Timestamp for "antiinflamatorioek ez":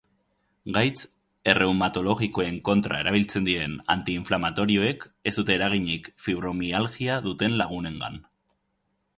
3.97-5.37